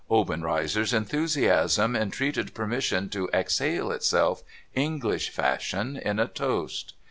[0.09, 4.41] Obenreizer's enthusiasm entreated permission to exhale itself,
[4.73, 6.95] English fashion, in a toast.